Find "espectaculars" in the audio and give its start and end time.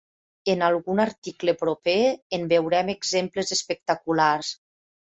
3.61-4.55